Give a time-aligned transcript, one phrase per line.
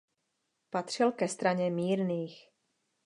[0.69, 2.49] Patřil ke straně mírných.